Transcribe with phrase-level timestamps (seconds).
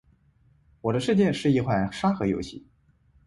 [0.81, 2.65] 《我的世界》是一款沙盒游戏。